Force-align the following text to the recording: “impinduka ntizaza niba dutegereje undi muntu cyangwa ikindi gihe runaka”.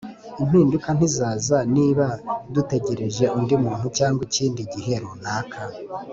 “impinduka 0.43 0.89
ntizaza 0.95 1.57
niba 1.75 2.05
dutegereje 2.53 3.25
undi 3.37 3.55
muntu 3.63 3.85
cyangwa 3.97 4.21
ikindi 4.27 4.61
gihe 4.73 4.93
runaka”. 5.03 5.57